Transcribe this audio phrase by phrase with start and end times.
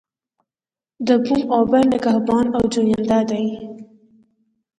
[1.07, 3.45] د بوم او بر نگهبان او جوینده دی.